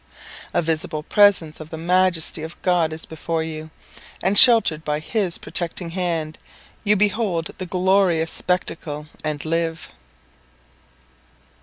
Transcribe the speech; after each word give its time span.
A 0.51 0.63
visible 0.63 1.03
presence 1.03 1.59
of 1.59 1.69
the 1.69 1.77
majesty 1.77 2.41
of 2.41 2.59
God 2.63 2.91
is 2.91 3.05
before 3.05 3.43
you, 3.43 3.69
and, 4.23 4.35
sheltered 4.35 4.83
by 4.83 4.97
His 4.99 5.37
protecting 5.37 5.91
hand, 5.91 6.39
you 6.83 6.95
behold 6.95 7.51
the 7.59 7.67
glorious 7.67 8.31
spectacle 8.31 9.05
and 9.23 9.45
live. 9.45 9.89